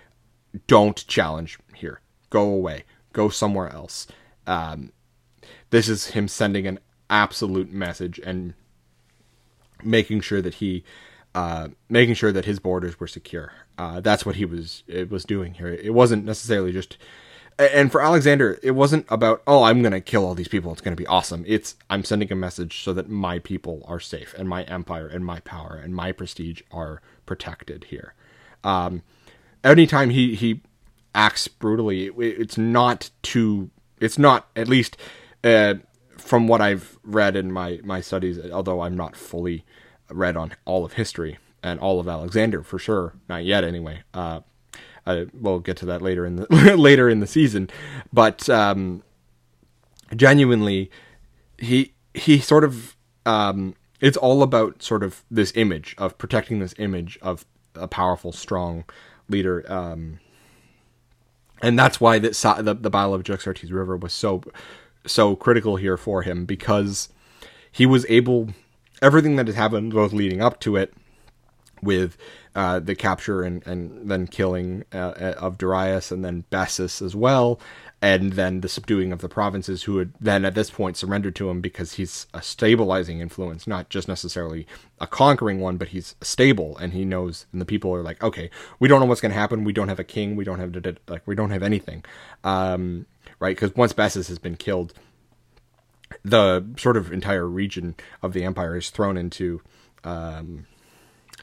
[0.67, 2.01] don't challenge here.
[2.31, 2.85] Go away.
[3.13, 4.07] Go somewhere else.
[4.47, 4.93] Um,
[5.71, 6.79] this is him sending an
[7.11, 8.55] absolute message and
[9.83, 10.85] making sure that he
[11.35, 13.53] uh, making sure that his borders were secure.
[13.77, 15.69] Uh, that's what he was it was doing here.
[15.69, 16.97] It wasn't necessarily just
[17.59, 20.73] and for Alexander, it wasn't about oh I'm gonna kill all these people.
[20.73, 21.45] It's gonna be awesome.
[21.47, 25.25] It's I'm sending a message so that my people are safe and my empire and
[25.25, 28.15] my power and my prestige are protected here.
[28.65, 29.03] Um,
[29.65, 30.63] anytime he he
[31.15, 34.97] acts brutally, it, it's not to it's not at least
[35.45, 35.75] uh,
[36.29, 39.65] from what I've read in my my studies, although I'm not fully
[40.11, 44.03] read on all of history and all of Alexander for sure, not yet anyway.
[44.13, 44.41] Uh,
[45.07, 47.71] I, we'll get to that later in the later in the season,
[48.13, 49.03] but um,
[50.15, 50.91] genuinely,
[51.57, 56.75] he he sort of um, it's all about sort of this image of protecting this
[56.79, 58.85] image of a powerful, strong
[59.31, 59.65] leader.
[59.73, 60.21] Um,
[61.63, 64.43] and that's why this, the the Battle of Jaxartes River was so
[65.09, 67.09] so critical here for him because
[67.71, 68.51] he was able
[69.01, 70.93] everything that has happened both leading up to it
[71.83, 72.17] with
[72.55, 77.15] uh, the capture and, and then killing uh, uh of Darius and then Bessus as
[77.15, 77.61] well,
[78.01, 81.51] and then the subduing of the provinces who had then at this point surrendered to
[81.51, 84.67] him because he's a stabilizing influence, not just necessarily
[85.01, 87.47] a conquering one, but he's stable and he knows.
[87.53, 89.65] And the people are like, okay, we don't know what's going to happen.
[89.65, 90.37] We don't have a king.
[90.37, 92.05] We don't have like we don't have anything,
[92.45, 93.07] um,
[93.41, 93.57] right?
[93.57, 94.95] Because once Bessus has been killed,
[96.25, 99.61] the sort of entire region of the empire is thrown into.
[100.05, 100.67] Um,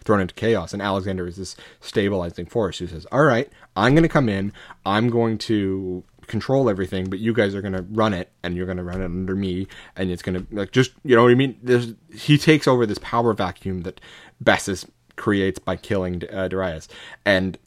[0.03, 0.71] thrown into chaos.
[0.71, 4.53] And Alexander is this stabilizing force who says, All right, I'm going to come in.
[4.85, 8.65] I'm going to control everything, but you guys are going to run it and you're
[8.65, 9.67] going to run it under me.
[9.95, 11.57] And it's going to, like, just, you know what I mean?
[11.61, 13.99] There's, he takes over this power vacuum that
[14.43, 16.87] Bessus creates by killing uh, Darius.
[17.25, 17.57] And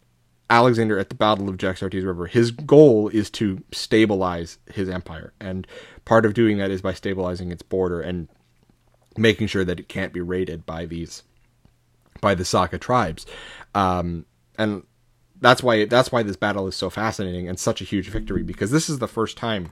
[0.51, 5.33] Alexander at the Battle of Jaxartes River, his goal is to stabilize his empire.
[5.41, 5.67] And
[6.05, 8.29] part of doing that is by stabilizing its border and
[9.17, 11.23] making sure that it can't be raided by these
[12.21, 13.27] by the Saka tribes.
[13.75, 14.25] Um,
[14.57, 14.83] and
[15.41, 18.71] that's why that's why this battle is so fascinating and such a huge victory because
[18.71, 19.71] this is the first time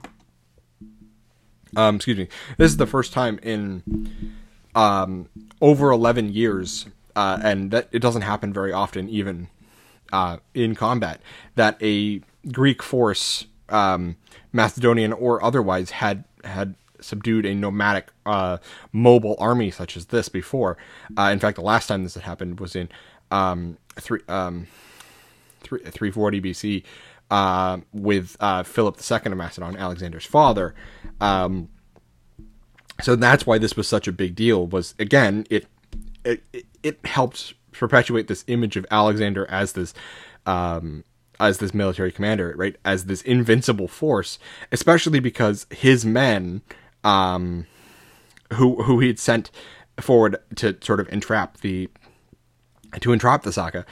[1.75, 4.33] um, excuse me this is the first time in
[4.75, 5.27] um,
[5.61, 9.49] over 11 years uh, and that it doesn't happen very often even
[10.11, 11.21] uh, in combat
[11.55, 14.15] that a greek force um,
[14.53, 18.57] macedonian or otherwise had had subdued a nomadic uh,
[18.91, 20.77] mobile army such as this before.
[21.17, 22.89] Uh, in fact, the last time this had happened was in
[23.31, 24.67] um, three, um,
[25.61, 26.83] three, 340 BC
[27.29, 30.73] uh, with uh, Philip II of Macedon, Alexander's father.
[31.21, 31.69] Um,
[33.01, 34.65] so that's why this was such a big deal.
[34.65, 35.67] Was again, it
[36.23, 36.43] it,
[36.83, 39.93] it helped perpetuate this image of Alexander as this
[40.45, 41.03] um,
[41.39, 42.75] as this military commander, right?
[42.83, 44.39] As this invincible force,
[44.71, 46.61] especially because his men
[47.03, 47.65] um,
[48.53, 49.51] who who he'd sent
[49.99, 51.89] forward to sort of entrap the
[53.01, 53.85] to entrap the Saka.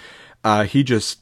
[0.43, 1.19] Uh, he just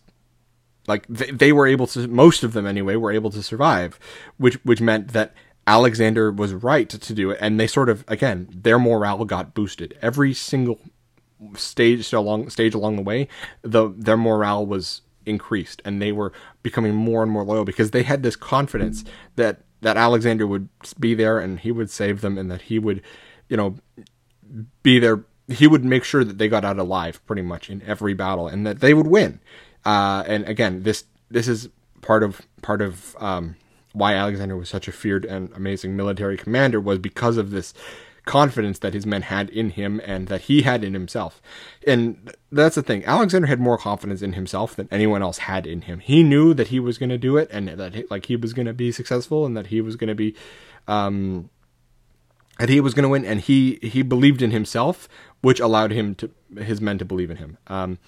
[0.88, 3.99] like they, they were able to most of them anyway were able to survive,
[4.38, 5.34] which which meant that
[5.66, 9.97] Alexander was right to do it, and they sort of again their morale got boosted
[10.01, 10.80] every single
[11.56, 13.28] stage along stage along the way.
[13.62, 18.04] The their morale was increased, and they were becoming more and more loyal because they
[18.04, 19.04] had this confidence
[19.36, 20.70] that that Alexander would
[21.00, 23.02] be there and he would save them and that he would,
[23.50, 23.76] you know,
[24.82, 25.26] be there.
[25.50, 28.66] He would make sure that they got out alive pretty much in every battle and
[28.66, 29.39] that they would win.
[29.86, 31.70] Uh, and again, this this is
[32.02, 33.56] part of part of um,
[33.94, 37.74] why Alexander was such a feared and amazing military commander was because of this
[38.26, 41.42] confidence that his men had in him and that he had in himself.
[41.86, 43.04] And that's the thing.
[43.06, 46.00] Alexander had more confidence in himself than anyone else had in him.
[46.00, 48.54] He knew that he was going to do it and that he, like he was
[48.54, 50.36] going to be successful and that he was going to be
[50.88, 51.50] um
[52.60, 55.10] that he was going to win and he he believed in himself
[55.42, 57.58] which allowed him to his men to believe in him.
[57.68, 58.00] Um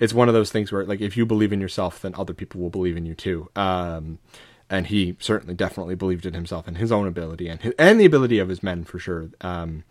[0.00, 2.60] it's one of those things where like if you believe in yourself then other people
[2.60, 3.50] will believe in you too.
[3.54, 4.18] Um
[4.70, 8.04] and he certainly definitely believed in himself and his own ability and his, and the
[8.04, 9.30] ability of his men for sure.
[9.40, 9.84] Um,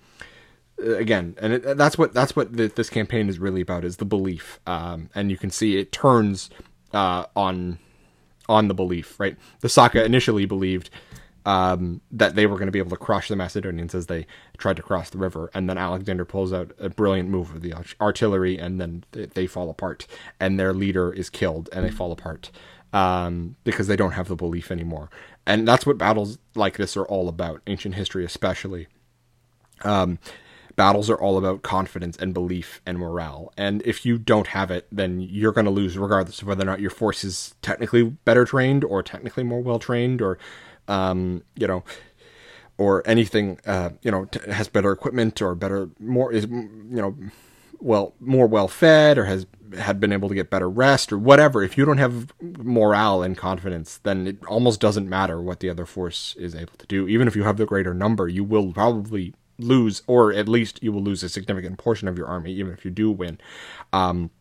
[0.80, 4.06] again, and it, that's what that's what the, this campaign is really about is the
[4.06, 6.50] belief, um, and you can see it turns
[6.94, 7.78] uh, on
[8.48, 9.20] on the belief.
[9.20, 10.90] Right, the Saka initially believed
[11.46, 14.26] um, that they were going to be able to crush the Macedonians as they
[14.58, 17.74] tried to cross the river, and then Alexander pulls out a brilliant move with the
[18.00, 20.08] artillery, and then they fall apart,
[20.40, 22.50] and their leader is killed, and they fall apart
[22.94, 25.10] um, because they don't have the belief anymore.
[25.46, 28.88] And that's what battles like this are all about, ancient history especially.
[29.84, 30.20] Um,
[30.76, 33.52] battles are all about confidence and belief and morale.
[33.58, 36.66] And if you don't have it, then you're going to lose, regardless of whether or
[36.66, 40.38] not your force is technically better trained or technically more well trained or,
[40.88, 41.84] um, you know,
[42.78, 47.18] or anything, uh, you know, t- has better equipment or better, more is, you know,
[47.80, 49.46] well, more well fed or has
[49.78, 53.38] had been able to get better rest or whatever, if you don't have morale and
[53.38, 57.08] confidence, then it almost doesn't matter what the other force is able to do.
[57.08, 60.92] Even if you have the greater number, you will probably lose, or at least you
[60.92, 63.38] will lose a significant portion of your army, even if you do win.
[63.94, 64.32] Um,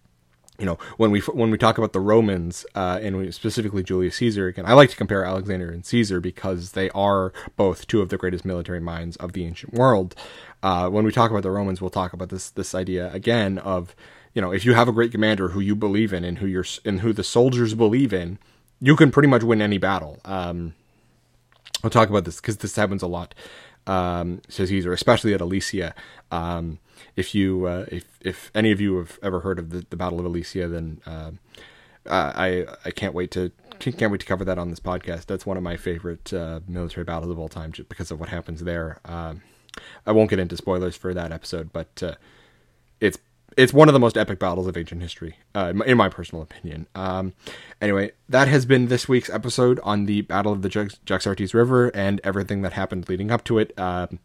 [0.58, 4.48] you know, when we when we talk about the Romans uh, and specifically Julius Caesar,
[4.48, 8.16] again, I like to compare Alexander and Caesar because they are both two of the
[8.16, 10.16] greatest military minds of the ancient world.
[10.62, 13.94] Uh, when we talk about the Romans, we'll talk about this this idea again of
[14.34, 16.64] you know, if you have a great commander who you believe in and who you're
[16.84, 18.38] and who the soldiers believe in,
[18.80, 20.18] you can pretty much win any battle.
[20.24, 20.74] Um,
[21.82, 23.34] I'll talk about this because this happens a lot.
[23.88, 25.94] Um, says Caesar, especially at Alesia.
[26.30, 26.78] Um,
[27.16, 30.20] if you, uh, if if any of you have ever heard of the, the Battle
[30.20, 31.30] of Alesia, then uh,
[32.06, 35.26] I I can't wait to can't wait to cover that on this podcast.
[35.26, 38.28] That's one of my favorite uh, military battles of all time, just because of what
[38.28, 39.00] happens there.
[39.04, 39.42] Um,
[40.06, 42.14] I won't get into spoilers for that episode, but uh,
[43.00, 43.18] it's
[43.56, 46.86] it's one of the most epic battles of ancient history, uh, in my personal opinion.
[46.94, 47.34] Um,
[47.80, 52.20] anyway, that has been this week's episode on the Battle of the Jaxartes River and
[52.22, 53.76] everything that happened leading up to it.
[53.78, 54.18] Um,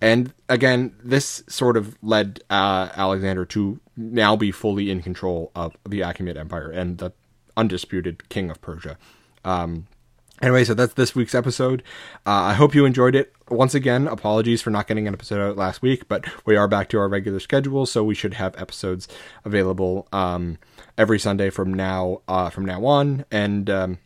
[0.00, 5.76] and again, this sort of led uh, Alexander to now be fully in control of
[5.88, 7.12] the Achaemenid Empire and the
[7.56, 8.98] undisputed king of Persia.
[9.44, 9.86] Um,
[10.42, 11.82] Anyway, so that's this week's episode.
[12.26, 13.32] Uh, I hope you enjoyed it.
[13.48, 16.90] Once again, apologies for not getting an episode out last week, but we are back
[16.90, 19.08] to our regular schedule, so we should have episodes
[19.46, 20.58] available um,
[20.98, 23.24] every Sunday from now uh, from now on.
[23.30, 23.98] And um,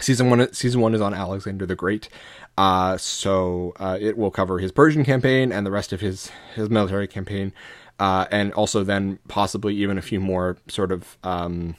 [0.00, 2.08] season one season one is on Alexander the Great,
[2.56, 6.70] uh, so uh, it will cover his Persian campaign and the rest of his his
[6.70, 7.52] military campaign,
[8.00, 11.18] uh, and also then possibly even a few more sort of.
[11.22, 11.76] Um,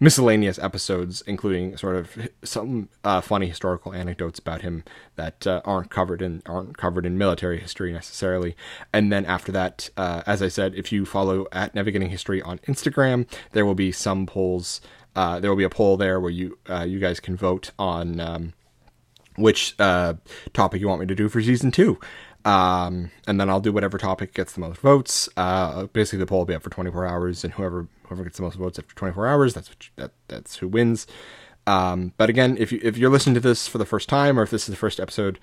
[0.00, 4.84] miscellaneous episodes, including sort of some uh, funny historical anecdotes about him
[5.16, 8.56] that uh, aren't covered in aren't covered in military history necessarily.
[8.92, 12.58] And then after that, uh, as I said, if you follow at Navigating History on
[12.60, 14.80] Instagram, there will be some polls.
[15.14, 18.18] Uh, there will be a poll there where you uh, you guys can vote on
[18.20, 18.52] um,
[19.36, 20.14] which uh,
[20.52, 21.98] topic you want me to do for season two.
[22.44, 25.28] Um, and then I'll do whatever topic gets the most votes.
[25.36, 28.42] Uh, basically, the poll will be up for 24 hours, and whoever whoever gets the
[28.42, 31.06] most votes after 24 hours, that's you, that that's who wins.
[31.66, 34.42] Um, but again, if you if you're listening to this for the first time, or
[34.42, 35.38] if this is the first episode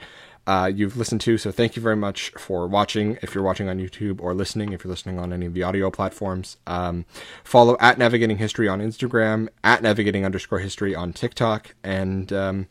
[0.47, 3.17] uh, you've listened to, so thank you very much for watching.
[3.21, 5.89] If you're watching on YouTube or listening, if you're listening on any of the audio
[5.89, 7.05] platforms, um,
[7.43, 12.67] follow at Navigating History on Instagram, at Navigating underscore History on TikTok, and um,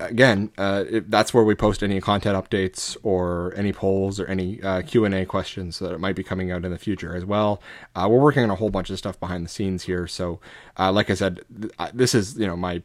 [0.00, 4.82] again, uh, that's where we post any content updates or any polls or any uh,
[4.82, 7.62] Q and A questions that might be coming out in the future as well.
[7.94, 10.40] Uh, we're working on a whole bunch of stuff behind the scenes here, so
[10.78, 12.82] uh, like I said, th- this is you know my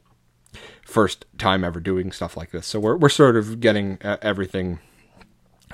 [0.86, 4.80] first time ever doing stuff like this, so we're we're sort of getting uh, everything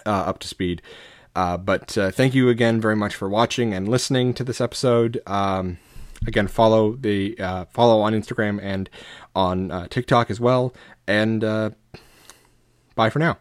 [0.05, 0.81] uh, up to speed.
[1.33, 5.21] but thank you again very much for watching and listening to this episode.
[5.25, 5.79] Um,
[6.27, 7.35] again, follow the
[7.71, 8.89] follow on Instagram and
[9.35, 10.73] on TikTok as well.
[11.07, 11.71] And uh,
[12.95, 13.37] bye for now.